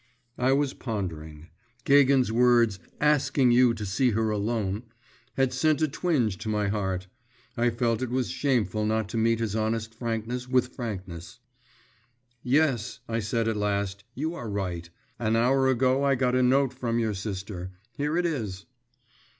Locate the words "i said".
13.07-13.47